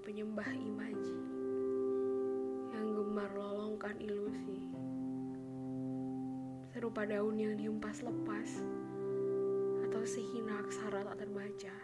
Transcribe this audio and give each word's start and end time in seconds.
penyembah 0.00 0.48
imaji. 0.48 1.20
Yang 2.72 2.88
gemar 2.96 3.30
lolongkan 3.36 4.00
ilusi. 4.00 4.72
Serupa 6.72 7.04
daun 7.04 7.36
yang 7.36 7.54
dihempas 7.60 8.00
lepas 8.00 8.64
atau 9.84 10.02
sehina 10.08 10.64
aksara 10.64 11.04
tak 11.04 11.20
terbaca. 11.20 11.76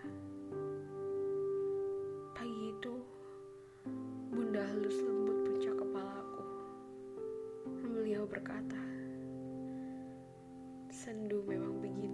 Pagi 2.33 2.65
itu 2.73 2.95
bunda 4.33 4.65
halus 4.65 4.97
lembut 5.05 5.39
puncak 5.45 5.77
kepalaku. 5.77 6.45
Beliau 7.85 8.25
berkata 8.25 8.81
sendu 10.89 11.45
memang 11.45 11.85
begitu 11.85 12.10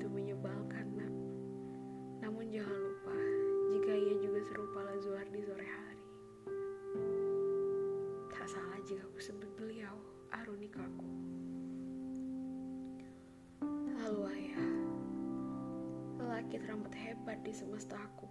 lelaki 16.47 16.63
teramat 16.63 16.95
hebat 16.95 17.39
di 17.43 17.51
semestaku. 17.51 18.31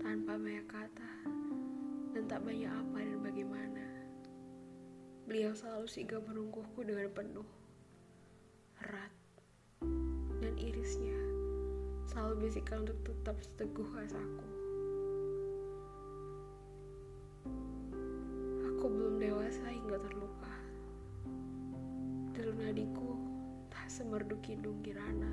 Tanpa 0.00 0.40
banyak 0.40 0.64
kata 0.64 1.12
dan 2.16 2.24
tak 2.24 2.40
banyak 2.40 2.72
apa 2.72 3.04
dan 3.04 3.20
bagaimana. 3.20 3.84
Beliau 5.28 5.52
selalu 5.52 5.84
sigap 5.92 6.24
merungkuhku 6.24 6.88
dengan 6.88 7.12
penuh, 7.12 7.44
erat, 8.80 9.12
dan 10.40 10.56
irisnya 10.56 11.20
selalu 12.08 12.48
bisikan 12.48 12.88
untuk 12.88 12.96
tetap 13.04 13.36
seteguh 13.44 13.90
asaku. 14.08 14.48
Aku 18.72 18.84
belum 18.88 19.20
dewasa 19.20 19.68
hingga 19.68 20.00
terluka. 20.00 20.56
Deru 22.32 22.56
nadiku 22.56 23.20
tak 23.68 23.92
semerdu 23.92 24.40
kidung 24.40 24.80
kirana. 24.80 25.28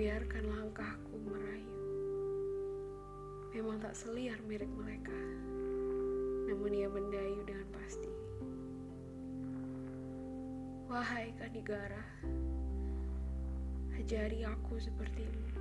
Biarkan 0.00 0.48
langkahku 0.48 1.12
merayu. 1.28 1.76
Memang 3.52 3.84
tak 3.84 3.92
seliar 3.92 4.40
mirip 4.48 4.72
mereka. 4.72 5.12
Namun 6.48 6.72
ia 6.72 6.88
mendayu 6.88 7.44
dengan 7.44 7.68
pasti. 7.68 8.08
Wahai 10.88 11.36
Kanigara, 11.36 12.00
ajari 14.00 14.40
aku 14.40 14.80
sepertimu 14.80 15.52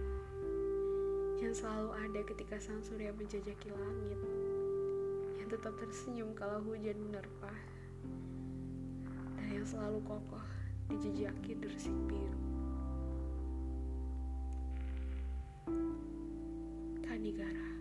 yang 1.43 1.51
selalu 1.51 1.99
ada 1.99 2.21
ketika 2.23 2.63
sang 2.63 2.79
surya 2.79 3.11
menjajaki 3.11 3.75
langit 3.75 4.23
yang 5.35 5.51
tetap 5.51 5.75
tersenyum 5.83 6.31
kalau 6.31 6.63
hujan 6.63 6.95
menerpa 6.95 7.51
dan 9.35 9.47
yang 9.51 9.67
selalu 9.67 9.99
kokoh 10.07 10.47
dijejaki 10.87 11.59
dersik 11.59 11.91
Kanigara 17.19 17.78